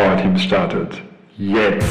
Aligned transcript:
Powerteams 0.00 0.42
startet. 0.42 1.02
Jetzt! 1.36 1.86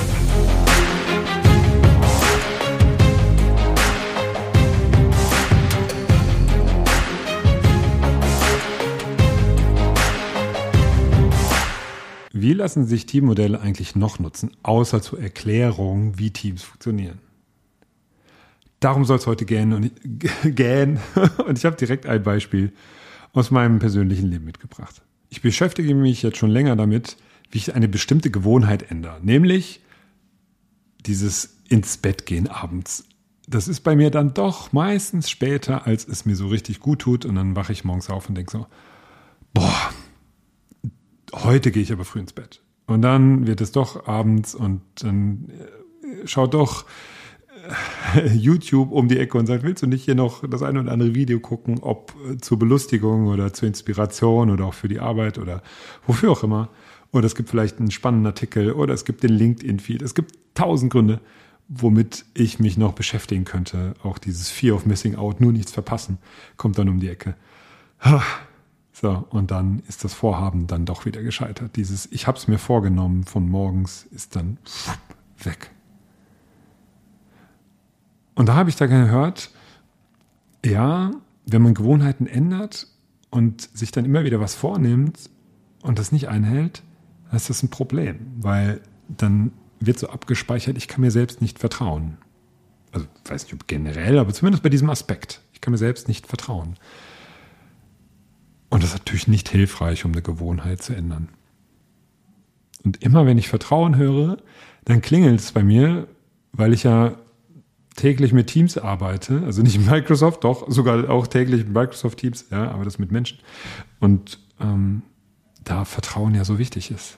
Wie 12.31 12.53
lassen 12.53 12.87
sich 12.87 13.05
Teammodelle 13.05 13.61
eigentlich 13.61 13.95
noch 13.95 14.17
nutzen, 14.17 14.57
außer 14.63 15.03
zur 15.03 15.21
Erklärung, 15.21 16.17
wie 16.17 16.31
Teams 16.31 16.63
funktionieren? 16.63 17.19
Darum 18.79 19.05
soll 19.05 19.17
es 19.17 19.27
heute 19.27 19.45
gehen 19.45 19.71
und, 19.71 19.91
gehen. 20.43 20.99
und 21.45 21.59
ich 21.59 21.65
habe 21.65 21.75
direkt 21.75 22.07
ein 22.07 22.23
Beispiel 22.23 22.73
aus 23.33 23.51
meinem 23.51 23.77
persönlichen 23.77 24.31
Leben 24.31 24.45
mitgebracht. 24.45 25.03
Ich 25.29 25.43
beschäftige 25.43 25.93
mich 25.93 26.23
jetzt 26.23 26.37
schon 26.37 26.49
länger 26.49 26.75
damit, 26.75 27.15
wie 27.51 27.57
ich 27.57 27.75
eine 27.75 27.87
bestimmte 27.87 28.31
Gewohnheit 28.31 28.91
ändere, 28.91 29.19
nämlich 29.21 29.81
dieses 31.05 31.57
ins 31.67 31.97
Bett 31.97 32.25
gehen 32.25 32.47
abends. 32.47 33.05
Das 33.47 33.67
ist 33.67 33.81
bei 33.81 33.95
mir 33.95 34.11
dann 34.11 34.33
doch 34.33 34.71
meistens 34.73 35.29
später, 35.29 35.87
als 35.87 36.07
es 36.07 36.25
mir 36.25 36.35
so 36.35 36.47
richtig 36.47 36.79
gut 36.79 36.99
tut 36.99 37.25
und 37.25 37.35
dann 37.35 37.55
wache 37.55 37.73
ich 37.73 37.83
morgens 37.83 38.09
auf 38.09 38.29
und 38.29 38.35
denke 38.35 38.51
so, 38.51 38.67
boah, 39.53 39.89
heute 41.33 41.71
gehe 41.71 41.81
ich 41.81 41.91
aber 41.91 42.05
früh 42.05 42.19
ins 42.19 42.33
Bett. 42.33 42.61
Und 42.85 43.01
dann 43.01 43.47
wird 43.47 43.61
es 43.61 43.71
doch 43.71 44.07
abends 44.07 44.55
und 44.55 44.81
dann 45.01 45.49
äh, 45.49 46.27
schaut 46.27 46.53
doch 46.53 46.85
äh, 48.15 48.27
YouTube 48.33 48.91
um 48.91 49.07
die 49.07 49.19
Ecke 49.19 49.37
und 49.37 49.45
sagt, 49.45 49.63
willst 49.63 49.83
du 49.83 49.87
nicht 49.87 50.03
hier 50.03 50.15
noch 50.15 50.47
das 50.47 50.63
eine 50.63 50.81
oder 50.81 50.91
andere 50.91 51.13
Video 51.15 51.39
gucken, 51.39 51.79
ob 51.81 52.13
äh, 52.27 52.37
zur 52.37 52.57
Belustigung 52.57 53.27
oder 53.27 53.53
zur 53.53 53.67
Inspiration 53.67 54.49
oder 54.49 54.65
auch 54.65 54.73
für 54.73 54.87
die 54.87 54.99
Arbeit 54.99 55.37
oder 55.37 55.61
wofür 56.07 56.31
auch 56.31 56.43
immer. 56.43 56.69
Oder 57.11 57.25
es 57.25 57.35
gibt 57.35 57.49
vielleicht 57.49 57.79
einen 57.79 57.91
spannenden 57.91 58.27
Artikel 58.27 58.71
oder 58.71 58.93
es 58.93 59.05
gibt 59.05 59.23
den 59.23 59.31
LinkedIn-Feed. 59.31 60.01
Es 60.01 60.13
gibt 60.13 60.37
tausend 60.53 60.91
Gründe, 60.91 61.19
womit 61.67 62.25
ich 62.33 62.59
mich 62.59 62.77
noch 62.77 62.93
beschäftigen 62.93 63.45
könnte. 63.45 63.93
Auch 64.03 64.17
dieses 64.17 64.49
Fear 64.49 64.75
of 64.75 64.85
Missing 64.85 65.15
Out, 65.15 65.41
nur 65.41 65.51
nichts 65.51 65.71
verpassen, 65.71 66.17
kommt 66.57 66.77
dann 66.77 66.89
um 66.89 66.99
die 66.99 67.09
Ecke. 67.09 67.35
So, 68.91 69.25
und 69.29 69.49
dann 69.51 69.81
ist 69.87 70.03
das 70.03 70.13
Vorhaben 70.13 70.67
dann 70.67 70.85
doch 70.85 71.05
wieder 71.05 71.23
gescheitert. 71.23 71.75
Dieses 71.77 72.05
Ich 72.11 72.27
habe 72.27 72.37
es 72.37 72.47
mir 72.47 72.57
vorgenommen 72.57 73.23
von 73.23 73.47
morgens 73.49 74.05
ist 74.11 74.35
dann 74.35 74.57
weg. 75.41 75.71
Und 78.35 78.47
da 78.47 78.55
habe 78.55 78.69
ich 78.69 78.75
da 78.75 78.87
gehört, 78.87 79.51
ja, 80.65 81.11
wenn 81.45 81.61
man 81.61 81.73
Gewohnheiten 81.73 82.27
ändert 82.27 82.87
und 83.29 83.61
sich 83.61 83.91
dann 83.91 84.05
immer 84.05 84.23
wieder 84.23 84.39
was 84.39 84.53
vornimmt 84.53 85.29
und 85.81 85.97
das 85.97 86.11
nicht 86.11 86.27
einhält, 86.27 86.83
dann 87.29 87.37
ist 87.37 87.49
das 87.49 87.63
ein 87.63 87.69
Problem, 87.69 88.19
weil 88.37 88.81
dann 89.07 89.51
wird 89.79 89.99
so 89.99 90.09
abgespeichert, 90.09 90.77
ich 90.77 90.87
kann 90.87 91.01
mir 91.01 91.11
selbst 91.11 91.41
nicht 91.41 91.59
vertrauen. 91.59 92.17
Also, 92.91 93.07
weiß 93.25 93.43
nicht, 93.43 93.53
ob 93.53 93.67
generell, 93.67 94.17
aber 94.17 94.33
zumindest 94.33 94.63
bei 94.63 94.69
diesem 94.69 94.89
Aspekt. 94.89 95.41
Ich 95.53 95.61
kann 95.61 95.71
mir 95.71 95.77
selbst 95.77 96.07
nicht 96.07 96.27
vertrauen. 96.27 96.75
Und 98.69 98.83
das 98.83 98.91
ist 98.91 98.99
natürlich 98.99 99.27
nicht 99.27 99.49
hilfreich, 99.49 100.05
um 100.05 100.11
eine 100.11 100.21
Gewohnheit 100.21 100.81
zu 100.81 100.93
ändern. 100.93 101.29
Und 102.83 103.03
immer 103.03 103.25
wenn 103.25 103.37
ich 103.37 103.49
Vertrauen 103.49 103.97
höre, 103.97 104.37
dann 104.85 105.01
klingelt 105.01 105.39
es 105.39 105.51
bei 105.51 105.63
mir, 105.63 106.07
weil 106.51 106.73
ich 106.73 106.83
ja 106.83 107.15
täglich 107.95 108.31
mit 108.31 108.47
Teams 108.47 108.77
arbeite, 108.77 109.43
also 109.45 109.61
nicht 109.61 109.85
Microsoft, 109.85 110.43
doch 110.43 110.69
sogar 110.71 111.09
auch 111.09 111.27
täglich 111.27 111.65
mit 111.65 111.73
Microsoft 111.73 112.19
Teams, 112.19 112.45
ja, 112.49 112.71
aber 112.71 112.85
das 112.85 112.97
mit 112.97 113.11
Menschen. 113.11 113.39
Und 113.99 114.39
ähm, 114.59 115.01
da 115.63 115.85
Vertrauen 115.85 116.35
ja 116.35 116.45
so 116.45 116.57
wichtig 116.59 116.91
ist. 116.91 117.15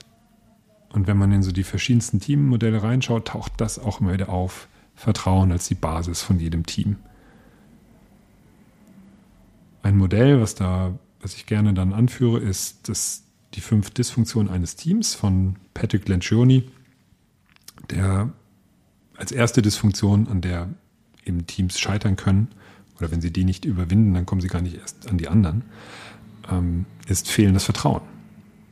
Und 0.90 1.06
wenn 1.06 1.16
man 1.16 1.32
in 1.32 1.42
so 1.42 1.52
die 1.52 1.64
verschiedensten 1.64 2.20
Teammodelle 2.20 2.82
reinschaut, 2.82 3.28
taucht 3.28 3.52
das 3.56 3.78
auch 3.78 4.00
immer 4.00 4.12
wieder 4.12 4.28
auf. 4.28 4.68
Vertrauen 4.94 5.50
als 5.50 5.66
die 5.68 5.74
Basis 5.74 6.20
von 6.20 6.38
jedem 6.38 6.66
Team. 6.66 6.96
Ein 9.82 9.96
Modell, 9.96 10.40
was 10.40 10.54
da 10.54 10.92
was 11.22 11.34
ich 11.34 11.46
gerne 11.46 11.72
dann 11.72 11.92
anführe, 11.92 12.40
ist 12.40 12.88
das, 12.88 13.22
die 13.54 13.60
fünf 13.60 13.90
Dysfunktionen 13.90 14.52
eines 14.52 14.76
Teams 14.76 15.14
von 15.14 15.56
Patrick 15.72 16.08
Lencioni, 16.08 16.68
der 17.90 18.32
als 19.16 19.32
erste 19.32 19.62
Dysfunktion, 19.62 20.26
an 20.28 20.40
der 20.40 20.68
eben 21.24 21.46
Teams 21.46 21.78
scheitern 21.78 22.16
können, 22.16 22.48
oder 22.98 23.10
wenn 23.10 23.20
sie 23.20 23.32
die 23.32 23.44
nicht 23.44 23.64
überwinden, 23.64 24.14
dann 24.14 24.26
kommen 24.26 24.40
sie 24.40 24.48
gar 24.48 24.62
nicht 24.62 24.76
erst 24.76 25.08
an 25.08 25.18
die 25.18 25.28
anderen, 25.28 25.62
ähm, 26.50 26.86
ist 27.06 27.30
fehlendes 27.30 27.64
Vertrauen. 27.64 28.02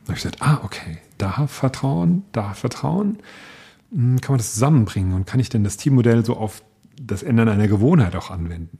Habe 0.03 0.13
ich 0.13 0.23
gesagt, 0.23 0.41
ah, 0.41 0.61
okay, 0.63 0.97
da 1.17 1.47
Vertrauen, 1.47 2.23
da 2.31 2.53
Vertrauen, 2.53 3.19
hm, 3.91 4.19
kann 4.21 4.33
man 4.33 4.37
das 4.39 4.53
zusammenbringen 4.53 5.13
und 5.13 5.27
kann 5.27 5.39
ich 5.39 5.49
denn 5.49 5.63
das 5.63 5.77
Teammodell 5.77 6.25
so 6.25 6.37
auf 6.37 6.63
das 6.99 7.23
Ändern 7.23 7.49
einer 7.49 7.67
Gewohnheit 7.67 8.15
auch 8.15 8.31
anwenden? 8.31 8.79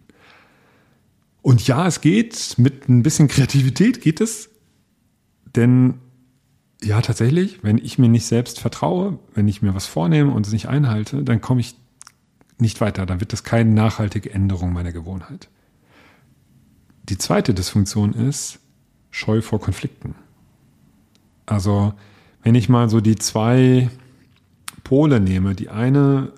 Und 1.42 1.66
ja, 1.68 1.88
es 1.88 2.02
geht, 2.02 2.56
mit 2.58 2.88
ein 2.88 3.04
bisschen 3.04 3.28
Kreativität 3.28 4.02
geht 4.02 4.22
es. 4.22 4.50
Denn 5.56 5.96
ja, 6.84 7.02
tatsächlich, 7.02 7.64
wenn 7.64 7.78
ich 7.78 7.98
mir 7.98 8.10
nicht 8.10 8.26
selbst 8.26 8.60
vertraue, 8.60 9.20
wenn 9.34 9.48
ich 9.48 9.62
mir 9.62 9.76
was 9.76 9.86
vornehme 9.86 10.32
und 10.32 10.46
es 10.46 10.54
nicht 10.54 10.68
einhalte, 10.68 11.24
dann 11.24 11.42
komme 11.42 11.62
ich 11.62 11.76
nicht 12.58 12.82
weiter. 12.82 13.06
Dann 13.06 13.20
wird 13.20 13.34
das 13.34 13.44
keine 13.44 13.72
nachhaltige 13.72 14.32
Änderung 14.32 14.74
meiner 14.74 14.92
Gewohnheit. 14.92 15.50
Die 17.04 17.18
zweite 17.18 17.54
Dysfunktion 17.54 18.14
ist 18.14 18.60
Scheu 19.10 19.42
vor 19.42 19.60
Konflikten. 19.60 20.16
Also, 21.46 21.94
wenn 22.44 22.56
ich 22.56 22.70
mal 22.70 22.90
so 22.90 23.02
die 23.02 23.16
zwei 23.16 23.90
Pole 24.84 25.20
nehme, 25.20 25.56
die 25.56 25.70
eine 25.70 26.34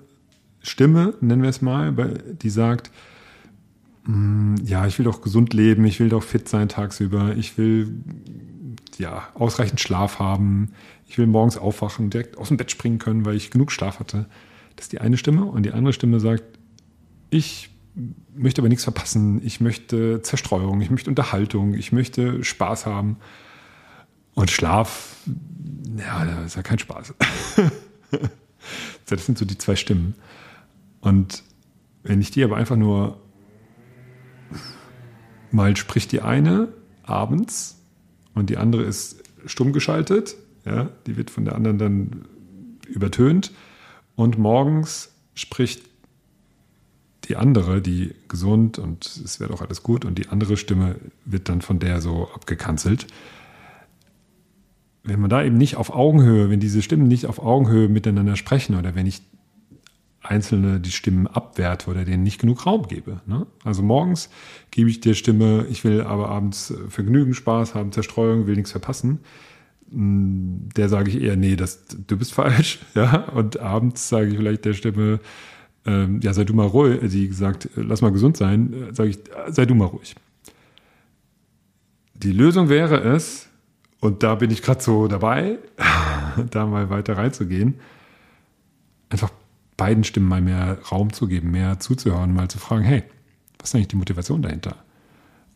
Stimme, 0.60 1.14
nennen 1.20 1.42
wir 1.42 1.50
es 1.50 1.62
mal, 1.62 1.92
die 2.40 2.50
sagt, 2.50 2.90
Mm, 4.06 4.56
ja, 4.64 4.86
ich 4.86 4.98
will 4.98 5.04
doch 5.04 5.22
gesund 5.22 5.54
leben, 5.54 5.84
ich 5.84 5.98
will 5.98 6.10
doch 6.10 6.22
fit 6.22 6.48
sein 6.48 6.68
tagsüber, 6.68 7.34
ich 7.36 7.56
will 7.56 7.90
ja 8.98 9.28
ausreichend 9.34 9.80
Schlaf 9.80 10.18
haben, 10.18 10.72
ich 11.08 11.16
will 11.16 11.26
morgens 11.26 11.56
aufwachen, 11.56 12.10
direkt 12.10 12.36
aus 12.36 12.48
dem 12.48 12.58
Bett 12.58 12.70
springen 12.70 12.98
können, 12.98 13.24
weil 13.24 13.36
ich 13.36 13.50
genug 13.50 13.72
Schlaf 13.72 14.00
hatte. 14.00 14.26
Das 14.76 14.86
ist 14.86 14.92
die 14.92 15.00
eine 15.00 15.16
Stimme 15.16 15.44
und 15.44 15.64
die 15.64 15.72
andere 15.72 15.92
Stimme 15.92 16.20
sagt, 16.20 16.44
ich 17.30 17.70
möchte 18.34 18.60
aber 18.60 18.68
nichts 18.68 18.84
verpassen, 18.84 19.40
ich 19.44 19.60
möchte 19.60 20.20
Zerstreuung, 20.20 20.80
ich 20.80 20.90
möchte 20.90 21.08
Unterhaltung, 21.08 21.74
ich 21.74 21.92
möchte 21.92 22.44
Spaß 22.44 22.86
haben. 22.86 23.16
Und 24.34 24.50
Schlaf, 24.50 25.16
ja, 25.96 26.24
das 26.24 26.46
ist 26.46 26.56
ja 26.56 26.62
kein 26.62 26.78
Spaß. 26.78 27.14
das 29.06 29.26
sind 29.26 29.38
so 29.38 29.44
die 29.44 29.58
zwei 29.58 29.76
Stimmen. 29.76 30.14
Und 31.00 31.42
wenn 32.02 32.20
ich 32.20 32.30
die 32.30 32.42
aber 32.44 32.56
einfach 32.56 32.76
nur 32.76 33.20
Mal 35.54 35.76
spricht 35.76 36.10
die 36.10 36.20
eine 36.20 36.66
abends 37.04 37.80
und 38.34 38.50
die 38.50 38.56
andere 38.56 38.82
ist 38.82 39.22
stumm 39.46 39.72
geschaltet. 39.72 40.34
Ja, 40.64 40.90
die 41.06 41.16
wird 41.16 41.30
von 41.30 41.44
der 41.44 41.54
anderen 41.54 41.78
dann 41.78 42.24
übertönt. 42.88 43.52
Und 44.16 44.36
morgens 44.36 45.12
spricht 45.34 45.82
die 47.28 47.36
andere, 47.36 47.80
die 47.80 48.16
gesund 48.26 48.80
und 48.80 49.06
es 49.06 49.38
wird 49.38 49.52
auch 49.52 49.60
alles 49.60 49.84
gut 49.84 50.04
und 50.04 50.18
die 50.18 50.26
andere 50.26 50.56
Stimme 50.56 50.96
wird 51.24 51.48
dann 51.48 51.60
von 51.60 51.78
der 51.78 52.00
so 52.00 52.28
abgekanzelt. 52.34 53.06
Wenn 55.04 55.20
man 55.20 55.30
da 55.30 55.44
eben 55.44 55.56
nicht 55.56 55.76
auf 55.76 55.94
Augenhöhe, 55.94 56.50
wenn 56.50 56.60
diese 56.60 56.82
Stimmen 56.82 57.06
nicht 57.06 57.26
auf 57.26 57.38
Augenhöhe 57.38 57.88
miteinander 57.88 58.36
sprechen 58.36 58.76
oder 58.76 58.94
wenn 58.94 59.06
ich 59.06 59.22
Einzelne 60.24 60.80
die 60.80 60.90
Stimmen 60.90 61.26
abwerte 61.26 61.90
oder 61.90 62.04
denen 62.04 62.22
nicht 62.22 62.40
genug 62.40 62.64
Raum 62.64 62.88
gebe. 62.88 63.20
Ne? 63.26 63.46
Also 63.62 63.82
morgens 63.82 64.30
gebe 64.70 64.88
ich 64.88 65.00
der 65.00 65.14
Stimme, 65.14 65.66
ich 65.70 65.84
will 65.84 66.00
aber 66.00 66.30
abends 66.30 66.72
Vergnügen, 66.88 67.34
Spaß 67.34 67.74
haben, 67.74 67.92
Zerstreuung, 67.92 68.46
will 68.46 68.56
nichts 68.56 68.70
verpassen. 68.70 69.20
Hm, 69.90 70.68
der 70.76 70.88
sage 70.88 71.10
ich 71.10 71.20
eher, 71.20 71.36
nee, 71.36 71.56
das, 71.56 71.84
du 72.06 72.16
bist 72.16 72.32
falsch. 72.34 72.78
Ja? 72.94 73.28
Und 73.28 73.60
abends 73.60 74.08
sage 74.08 74.28
ich 74.28 74.36
vielleicht 74.36 74.64
der 74.64 74.72
Stimme, 74.72 75.20
ähm, 75.86 76.20
ja, 76.22 76.32
sei 76.32 76.44
du 76.44 76.54
mal 76.54 76.66
ruhig, 76.66 77.00
die 77.10 77.28
gesagt, 77.28 77.68
lass 77.76 78.00
mal 78.00 78.12
gesund 78.12 78.38
sein, 78.38 78.72
äh, 78.72 78.94
sage 78.94 79.10
ich, 79.10 79.18
sei 79.48 79.66
du 79.66 79.74
mal 79.74 79.84
ruhig. 79.84 80.14
Die 82.14 82.32
Lösung 82.32 82.70
wäre 82.70 83.00
es, 83.02 83.48
und 84.04 84.22
da 84.22 84.34
bin 84.34 84.50
ich 84.50 84.60
gerade 84.60 84.82
so 84.82 85.08
dabei, 85.08 85.56
da 86.50 86.66
mal 86.66 86.90
weiter 86.90 87.16
reinzugehen, 87.16 87.80
einfach 89.08 89.30
beiden 89.78 90.04
Stimmen 90.04 90.28
mal 90.28 90.42
mehr 90.42 90.78
Raum 90.90 91.10
zu 91.10 91.26
geben, 91.26 91.52
mehr 91.52 91.80
zuzuhören, 91.80 92.34
mal 92.34 92.48
zu 92.48 92.58
fragen, 92.58 92.84
hey, 92.84 93.02
was 93.58 93.70
ist 93.70 93.76
eigentlich 93.76 93.88
die 93.88 93.96
Motivation 93.96 94.42
dahinter? 94.42 94.76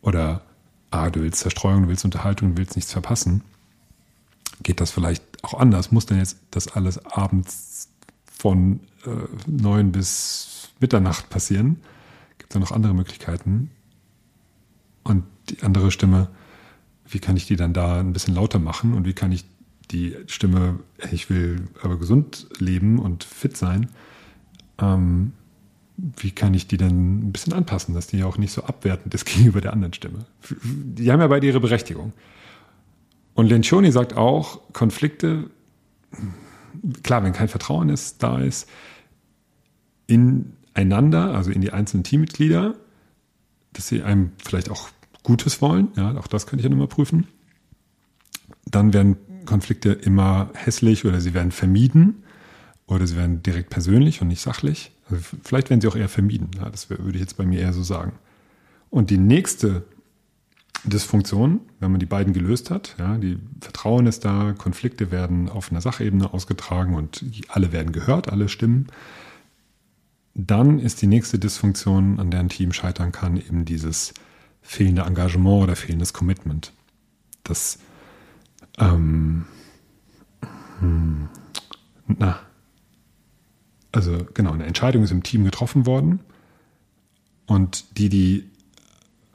Oder, 0.01 0.41
ah, 0.91 1.11
du 1.11 1.21
willst 1.21 1.41
Zerstreuung, 1.41 1.83
du 1.83 1.89
willst 1.91 2.07
Unterhaltung, 2.07 2.55
du 2.55 2.57
willst 2.57 2.75
nichts 2.75 2.91
verpassen. 2.91 3.43
Geht 4.63 4.81
das 4.81 4.93
vielleicht 4.93 5.23
auch 5.45 5.53
anders? 5.53 5.93
Muss 5.93 6.07
denn 6.07 6.17
jetzt 6.17 6.39
das 6.51 6.69
alles 6.69 7.05
abends 7.05 7.91
von 8.25 8.81
äh, 9.05 9.11
neun 9.47 9.93
bis 9.93 10.71
Mitternacht 10.81 11.29
passieren? 11.29 11.83
Gibt 12.39 12.51
es 12.51 12.55
da 12.55 12.61
noch 12.61 12.73
andere 12.73 12.95
Möglichkeiten? 12.95 13.71
Und 15.05 15.25
die 15.51 15.63
andere 15.63 15.91
Stimme, 15.91 16.29
wie 17.09 17.19
kann 17.19 17.37
ich 17.37 17.47
die 17.47 17.57
dann 17.57 17.73
da 17.73 18.01
ein 18.01 18.13
bisschen 18.13 18.35
lauter 18.35 18.59
machen 18.59 18.95
und 18.95 19.07
wie 19.07 19.15
kann 19.15 19.33
ich 19.33 19.45
die 19.91 20.17
Stimme, 20.27 20.81
ich 21.11 21.31
will 21.31 21.69
aber 21.83 21.99
gesund 21.99 22.47
leben 22.59 22.99
und 22.99 23.25
fit 23.25 23.57
sein, 23.57 23.89
ähm, 24.79 25.33
wie 25.97 26.31
kann 26.31 26.55
ich 26.55 26.69
die 26.69 26.77
denn 26.77 27.29
ein 27.29 27.33
bisschen 27.33 27.53
anpassen, 27.53 27.95
dass 27.95 28.07
die 28.07 28.23
auch 28.23 28.39
nicht 28.39 28.53
so 28.53 28.63
abwertend 28.65 29.15
ist 29.15 29.25
gegenüber 29.27 29.61
der 29.61 29.73
anderen 29.73 29.93
Stimme? 29.93 30.27
Die 30.65 31.11
haben 31.11 31.21
ja 31.21 31.27
beide 31.27 31.47
ihre 31.47 31.61
Berechtigung. 31.61 32.13
Und 33.35 33.47
Lencioni 33.47 33.93
sagt 33.93 34.17
auch, 34.17 34.61
Konflikte, 34.73 35.51
klar, 37.03 37.23
wenn 37.23 37.33
kein 37.33 37.49
Vertrauen 37.49 37.89
ist, 37.89 38.23
da 38.23 38.41
ist, 38.41 38.69
ineinander, 40.07 41.35
also 41.35 41.51
in 41.51 41.61
die 41.61 41.73
einzelnen 41.73 42.05
Teammitglieder, 42.05 42.75
dass 43.75 43.89
sie 43.89 44.03
einem 44.03 44.33
vielleicht 44.45 44.71
auch 44.71 44.89
Gutes 45.23 45.61
wollen, 45.61 45.89
ja, 45.97 46.17
auch 46.17 46.27
das 46.27 46.47
kann 46.47 46.59
ich 46.59 46.65
ja 46.65 46.71
nochmal 46.71 46.89
prüfen. 46.89 47.27
Dann 48.67 48.93
werden 48.93 49.17
Konflikte 49.45 49.93
immer 49.93 50.51
hässlich 50.55 51.05
oder 51.05 51.21
sie 51.21 51.35
werden 51.35 51.53
vermieden 51.53 52.23
oder 52.87 53.07
sie 53.07 53.17
werden 53.17 53.43
direkt 53.43 53.71
persönlich 53.71 54.21
und 54.21 54.29
nicht 54.29 54.43
sachlich. 54.43 54.93
Also 55.11 55.23
vielleicht 55.43 55.71
werden 55.71 55.81
sie 55.81 55.89
auch 55.89 55.97
eher 55.97 56.09
vermieden. 56.09 56.51
Ja, 56.57 56.69
das 56.69 56.91
würde 56.91 57.13
ich 57.15 57.21
jetzt 57.21 57.37
bei 57.37 57.47
mir 57.47 57.61
eher 57.61 57.73
so 57.73 57.83
sagen. 57.83 58.13
Und 58.91 59.11
die 59.11 59.19
nächste 59.19 59.85
Dysfunktion, 60.85 61.61
wenn 61.81 61.91
man 61.91 62.01
die 62.01 62.07
beiden 62.07 62.33
gelöst 62.33 62.71
hat, 62.71 62.95
ja, 62.99 63.19
die 63.19 63.39
Vertrauen 63.61 64.07
ist 64.07 64.25
da, 64.25 64.55
Konflikte 64.57 65.11
werden 65.11 65.49
auf 65.49 65.71
einer 65.71 65.81
Sachebene 65.81 66.33
ausgetragen 66.33 66.95
und 66.95 67.25
alle 67.49 67.73
werden 67.73 67.93
gehört, 67.93 68.31
alle 68.31 68.49
Stimmen. 68.49 68.87
Dann 70.35 70.79
ist 70.79 71.03
die 71.03 71.07
nächste 71.07 71.39
Dysfunktion, 71.39 72.21
an 72.21 72.31
der 72.31 72.41
ein 72.41 72.49
Team 72.49 72.73
scheitern 72.73 73.13
kann, 73.13 73.37
eben 73.37 73.65
dieses 73.65 74.15
fehlende 74.63 75.03
Engagement 75.03 75.63
oder 75.63 75.77
fehlendes 75.77 76.13
Commitment. 76.13 76.73
Das, 77.43 77.79
ähm, 78.79 79.47
hm, 80.81 81.29
na, 82.07 82.39
also 83.93 84.27
genau, 84.35 84.53
eine 84.53 84.67
Entscheidung 84.67 85.03
ist 85.03 85.11
im 85.11 85.23
Team 85.23 85.45
getroffen 85.45 85.87
worden 85.87 86.21
und 87.47 87.99
die, 87.99 88.09
die 88.09 88.51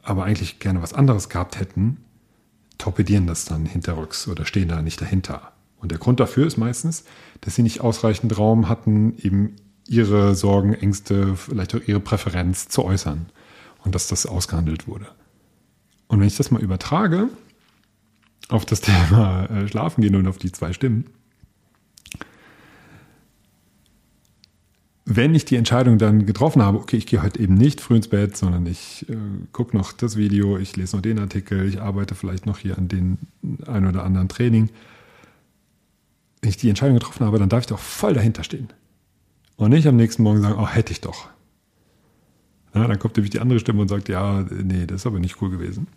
aber 0.03 0.25
eigentlich 0.25 0.59
gerne 0.59 0.81
was 0.81 0.93
anderes 0.93 1.29
gehabt 1.29 1.59
hätten, 1.59 1.97
torpedieren 2.77 3.27
das 3.27 3.45
dann 3.45 3.65
hinterrücks 3.65 4.27
oder 4.27 4.45
stehen 4.45 4.67
da 4.67 4.81
nicht 4.81 5.01
dahinter. 5.01 5.53
Und 5.77 5.91
der 5.91 5.99
Grund 5.99 6.19
dafür 6.19 6.45
ist 6.45 6.57
meistens, 6.57 7.05
dass 7.41 7.55
sie 7.55 7.63
nicht 7.63 7.81
ausreichend 7.81 8.37
Raum 8.37 8.69
hatten, 8.69 9.17
eben 9.17 9.55
ihre 9.87 10.35
Sorgen, 10.35 10.73
Ängste, 10.73 11.35
vielleicht 11.35 11.75
auch 11.75 11.81
ihre 11.85 11.99
Präferenz 11.99 12.69
zu 12.69 12.85
äußern 12.85 13.25
und 13.83 13.95
dass 13.95 14.07
das 14.07 14.25
ausgehandelt 14.25 14.87
wurde. 14.87 15.07
Und 16.07 16.19
wenn 16.19 16.27
ich 16.27 16.37
das 16.37 16.51
mal 16.51 16.61
übertrage 16.61 17.29
auf 18.49 18.65
das 18.65 18.81
Thema 18.81 19.45
äh, 19.45 19.67
Schlafen 19.67 20.01
gehen 20.01 20.15
und 20.15 20.27
auf 20.27 20.37
die 20.37 20.51
zwei 20.51 20.73
Stimmen, 20.73 21.05
wenn 25.05 25.35
ich 25.35 25.43
die 25.43 25.57
Entscheidung 25.57 25.97
dann 25.97 26.25
getroffen 26.25 26.61
habe, 26.61 26.77
okay, 26.77 26.95
ich 26.95 27.05
gehe 27.05 27.21
heute 27.21 27.39
eben 27.39 27.55
nicht 27.55 27.81
früh 27.81 27.97
ins 27.97 28.07
Bett, 28.07 28.37
sondern 28.37 28.65
ich 28.65 29.05
äh, 29.09 29.15
gucke 29.51 29.75
noch 29.75 29.91
das 29.91 30.15
Video, 30.15 30.57
ich 30.57 30.77
lese 30.77 30.95
noch 30.95 31.01
den 31.01 31.19
Artikel, 31.19 31.67
ich 31.67 31.81
arbeite 31.81 32.15
vielleicht 32.15 32.45
noch 32.45 32.57
hier 32.57 32.77
an 32.77 32.87
den 32.87 33.17
ein 33.67 33.85
oder 33.85 34.03
anderen 34.03 34.29
Training. 34.29 34.69
Wenn 36.41 36.49
ich 36.49 36.57
die 36.57 36.69
Entscheidung 36.69 36.95
getroffen 36.95 37.25
habe, 37.25 37.37
dann 37.37 37.49
darf 37.49 37.61
ich 37.61 37.67
doch 37.67 37.79
voll 37.79 38.13
dahinter 38.13 38.43
stehen. 38.43 38.69
Und 39.55 39.71
nicht 39.71 39.87
am 39.87 39.97
nächsten 39.97 40.23
Morgen 40.23 40.41
sagen, 40.41 40.55
oh, 40.57 40.67
hätte 40.67 40.93
ich 40.93 41.01
doch. 41.01 41.29
Ja, 42.73 42.87
dann 42.87 42.99
kommt 42.99 43.15
nämlich 43.17 43.31
die 43.31 43.39
andere 43.39 43.59
Stimme 43.59 43.81
und 43.81 43.87
sagt, 43.87 44.09
ja, 44.09 44.41
nee, 44.49 44.85
das 44.85 45.01
ist 45.01 45.07
aber 45.07 45.19
nicht 45.19 45.41
cool 45.41 45.49
gewesen. 45.49 45.87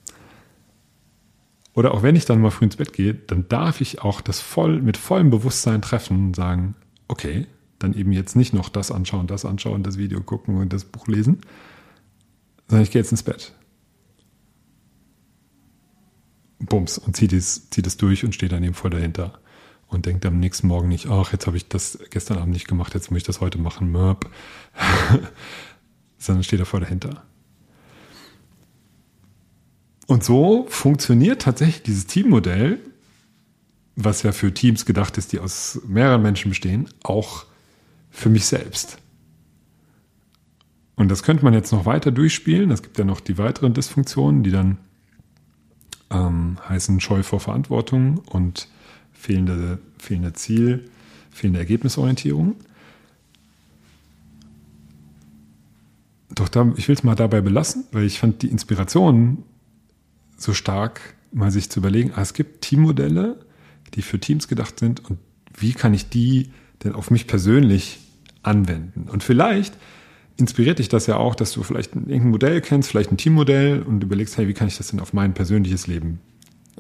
Oder 1.75 1.93
auch 1.93 2.03
wenn 2.03 2.17
ich 2.17 2.25
dann 2.25 2.41
mal 2.41 2.51
früh 2.51 2.65
ins 2.65 2.77
Bett 2.77 2.93
gehe, 2.93 3.15
dann 3.15 3.49
darf 3.49 3.81
ich 3.81 4.03
auch 4.03 4.21
das 4.21 4.41
voll 4.41 4.81
mit 4.81 4.97
vollem 4.97 5.31
Bewusstsein 5.31 5.83
treffen 5.83 6.29
und 6.29 6.37
sagen, 6.37 6.75
okay, 7.09 7.47
dann 7.79 7.95
eben 7.95 8.13
jetzt 8.13 8.37
nicht 8.37 8.55
noch 8.55 8.69
das 8.69 8.91
anschauen, 8.91 9.27
das 9.27 9.45
anschauen, 9.45 9.83
das 9.83 9.99
Video 9.99 10.21
gucken 10.23 10.57
und 10.57 10.73
das 10.73 10.85
Buch 10.85 11.07
lesen, 11.07 11.41
sondern 12.69 12.83
ich 12.83 12.91
gehe 12.91 13.01
jetzt 13.01 13.11
ins 13.11 13.23
Bett. 13.23 13.53
Bums 16.59 16.97
und 16.97 17.17
ziehe 17.17 17.29
das, 17.29 17.69
zieh 17.71 17.83
das 17.83 17.99
durch 17.99 18.25
und 18.25 18.35
stehe 18.35 18.49
dann 18.49 18.65
eben 18.65 18.75
voll 18.75 18.91
dahinter 18.91 19.39
und 19.89 20.07
denkt 20.07 20.25
am 20.27 20.41
nächsten 20.41 20.67
Morgen 20.69 20.89
nicht, 20.89 21.09
ach, 21.09 21.33
jetzt 21.33 21.47
habe 21.47 21.57
ich 21.57 21.69
das 21.69 21.99
gestern 22.11 22.39
Abend 22.39 22.55
nicht 22.55 22.69
gemacht, 22.69 22.95
jetzt 22.95 23.11
muss 23.11 23.19
ich 23.19 23.25
das 23.25 23.41
heute 23.41 23.59
machen, 23.59 23.91
Mörb. 23.91 24.31
sondern 26.19 26.45
steht 26.45 26.61
da 26.61 26.65
voll 26.65 26.81
dahinter. 26.81 27.25
Und 30.07 30.25
so 30.25 30.67
funktioniert 30.69 31.43
tatsächlich 31.43 31.83
dieses 31.83 32.07
Teammodell, 32.07 32.79
was 33.97 34.23
ja 34.23 34.33
für 34.33 34.53
Teams 34.55 34.85
gedacht 34.85 35.19
ist, 35.19 35.33
die 35.33 35.41
aus 35.41 35.81
mehreren 35.87 36.23
Menschen 36.23 36.51
bestehen, 36.51 36.89
auch 37.03 37.47
für 38.11 38.29
mich 38.29 38.47
selbst. 38.47 38.99
Und 40.95 41.11
das 41.11 41.23
könnte 41.23 41.45
man 41.45 41.55
jetzt 41.55 41.73
noch 41.73 41.87
weiter 41.87 42.11
durchspielen. 42.11 42.71
Es 42.71 42.83
gibt 42.83 42.99
ja 42.99 43.05
noch 43.05 43.21
die 43.21 43.37
weiteren 43.37 43.75
Dysfunktionen, 43.75 44.43
die 44.43 44.51
dann 44.51 44.79
ähm, 46.11 46.57
heißen 46.69 47.01
Scheu 47.01 47.23
vor 47.23 47.41
Verantwortung 47.41 48.19
und 48.19 48.69
fehlende, 49.13 49.79
fehlende 49.99 50.33
Ziel, 50.33 50.89
fehlende 51.31 51.59
Ergebnisorientierung. 51.59 52.57
Doch 56.37 56.49
da, 56.49 56.73
ich 56.77 56.87
will 56.87 56.95
es 56.95 57.03
mal 57.03 57.17
dabei 57.17 57.41
belassen, 57.41 57.85
weil 57.93 58.05
ich 58.05 58.21
fand 58.21 58.43
die 58.43 58.49
Inspiration 58.49 59.43
so 60.37 60.53
stark, 60.55 61.01
mal 61.33 61.51
sich 61.51 61.71
zu 61.71 61.81
überlegen, 61.81 62.13
ah, 62.15 62.23
es 62.23 62.35
gibt 62.35 62.61
Teammodelle, 62.61 63.41
die 63.95 64.03
für 64.03 64.21
Teams 64.21 64.47
gedacht 64.47 64.79
sind 64.79 65.05
und 65.05 65.19
wie 65.59 65.73
kann 65.73 65.95
ich 65.95 66.09
die 66.09 66.51
denn 66.85 66.93
auf 66.93 67.11
mich 67.11 67.27
persönlich 67.27 67.99
anwenden. 68.43 69.09
Und 69.11 69.25
vielleicht 69.25 69.75
inspiriert 70.37 70.79
dich 70.79 70.91
das 70.91 71.07
ja 71.07 71.17
auch, 71.17 71.35
dass 71.35 71.53
du 71.53 71.63
vielleicht 71.63 71.97
irgendein 71.97 72.31
Modell 72.31 72.61
kennst, 72.61 72.91
vielleicht 72.91 73.11
ein 73.11 73.17
Teammodell 73.17 73.83
und 73.83 74.05
überlegst, 74.05 74.37
hey, 74.37 74.47
wie 74.47 74.53
kann 74.53 74.69
ich 74.69 74.77
das 74.77 74.89
denn 74.89 75.01
auf 75.01 75.15
mein 75.15 75.33
persönliches 75.33 75.87
Leben 75.87 76.21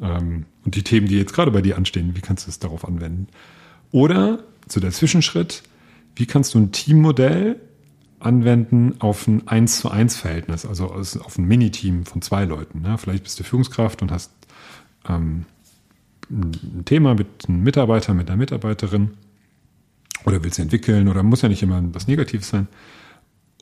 ähm, 0.03 0.45
und 0.65 0.75
die 0.75 0.83
Themen, 0.83 1.09
die 1.09 1.17
jetzt 1.17 1.33
gerade 1.33 1.51
bei 1.51 1.63
dir 1.63 1.79
anstehen, 1.79 2.15
wie 2.15 2.21
kannst 2.21 2.47
du 2.47 2.51
es 2.51 2.59
darauf 2.59 2.87
anwenden? 2.87 3.29
Oder 3.91 4.41
zu 4.69 4.81
der 4.81 4.91
Zwischenschritt, 4.91 5.63
wie 6.15 6.27
kannst 6.27 6.55
du 6.55 6.59
ein 6.59 6.73
Teammodell 6.73 7.57
anwenden 8.19 9.01
auf 9.01 9.27
ein 9.27 9.47
1 9.47 9.79
zu 9.81 9.91
1 9.91 10.17
Verhältnis, 10.17 10.65
also 10.65 10.87
auf 10.87 11.39
ein 11.39 11.45
Miniteam 11.45 12.07
von 12.07 12.23
zwei 12.23 12.45
Leuten. 12.45 12.83
Ne? 12.83 12.97
Vielleicht 12.99 13.25
bist 13.25 13.39
du 13.39 13.45
Führungskraft 13.45 14.03
und 14.03 14.11
hast 14.11 14.33
ähm, 15.09 15.45
ein 16.31 16.85
Thema 16.85 17.15
mit 17.15 17.49
einem 17.49 17.63
Mitarbeiter, 17.63 18.15
mit 18.15 18.29
einer 18.29 18.37
Mitarbeiterin 18.37 19.13
oder 20.25 20.43
willst 20.43 20.59
du 20.59 20.63
entwickeln 20.63 21.09
oder 21.09 21.23
muss 21.23 21.43
ja 21.43 21.49
nicht 21.49 21.63
immer 21.63 21.83
was 21.95 22.09
Negatives 22.09 22.49
sein 22.49 22.67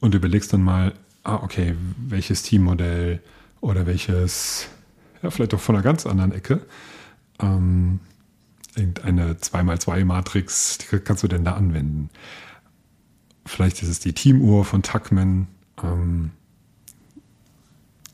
und 0.00 0.14
überlegst 0.14 0.52
dann 0.52 0.62
mal, 0.62 0.95
ah, 1.25 1.37
okay, 1.37 1.75
welches 1.99 2.43
Teammodell 2.43 3.21
oder 3.61 3.87
welches, 3.87 4.69
ja, 5.23 5.31
vielleicht 5.31 5.55
auch 5.55 5.61
von 5.61 5.76
einer 5.76 5.85
ganz 5.85 6.07
anderen 6.07 6.33
Ecke, 6.33 6.61
ähm, 7.40 8.00
irgendeine 8.76 9.35
2x2-Matrix, 9.35 10.78
die 10.78 10.99
kannst 10.99 11.23
du 11.23 11.28
denn 11.28 11.45
da 11.45 11.52
anwenden? 11.52 12.11
Vielleicht 13.47 13.83
ist 13.83 13.89
es 13.89 14.01
die 14.01 14.13
Teamuhr 14.13 14.65
von 14.65 14.83
Tuckman, 14.83 15.49
ähm, 15.83 16.31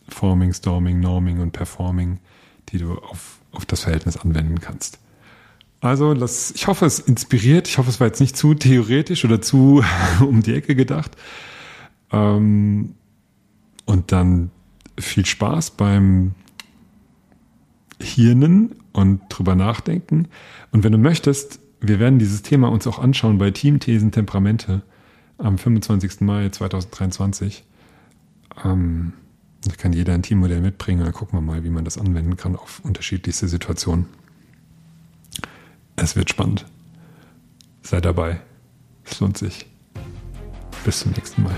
Forming, 0.09 0.53
Storming, 0.53 1.01
Norming 1.01 1.41
und 1.41 1.53
Performing, 1.53 2.19
die 2.71 2.79
du 2.79 2.95
auf, 2.95 3.41
auf 3.53 3.65
das 3.65 3.83
Verhältnis 3.83 4.17
anwenden 4.17 4.61
kannst. 4.61 4.99
Also, 5.81 6.13
das, 6.15 6.51
ich 6.51 6.67
hoffe, 6.67 6.85
es 6.85 6.99
inspiriert. 6.99 7.69
Ich 7.69 7.79
hoffe, 7.79 7.89
es 7.89 8.01
war 8.01 8.07
jetzt 8.07 8.21
nicht 8.21 8.37
zu 8.37 8.55
theoretisch 8.55 9.25
oder 9.25 9.41
zu 9.41 9.83
um 10.21 10.43
die 10.43 10.55
Ecke 10.55 10.75
gedacht. 10.75 11.17
Ähm, 12.13 12.95
und 13.87 14.13
dann 14.13 14.51
viel 14.99 15.25
Spaß 15.25 15.73
beim 15.73 16.35
Hirnen 18.01 18.77
und 18.93 19.23
drüber 19.29 19.55
nachdenken. 19.55 20.29
Und 20.71 20.85
wenn 20.85 20.93
du 20.93 20.99
möchtest, 20.99 21.61
wir 21.81 21.99
werden 21.99 22.19
dieses 22.19 22.43
Thema 22.43 22.69
uns 22.69 22.87
auch 22.87 22.99
anschauen 22.99 23.39
bei 23.39 23.51
Teamthesen 23.51 24.13
Temperamente 24.13 24.83
am 25.43 25.59
25. 25.59 26.21
Mai 26.21 26.49
2023. 26.49 27.65
Ähm, 28.65 29.13
da 29.65 29.75
kann 29.75 29.93
jeder 29.93 30.15
ein 30.15 30.23
Teammodell 30.23 30.61
mitbringen. 30.61 31.05
Dann 31.05 31.13
gucken 31.13 31.39
wir 31.39 31.43
mal, 31.43 31.65
wie 31.65 31.71
man 31.71 31.85
das 31.85 31.99
anwenden 31.99 32.37
kann 32.37 32.57
auf 32.57 32.81
unterschiedlichste 32.85 33.49
Situationen. 33.49 34.07
Es 35.97 36.17
wird 36.17 36.31
spannend. 36.31 36.67
Sei 37.83 38.01
dabei. 38.01 38.41
Es 39.05 39.21
lohnt 39.21 39.37
sich. 39.37 39.67
Bis 40.85 41.01
zum 41.01 41.13
nächsten 41.13 41.43
Mal. 41.43 41.57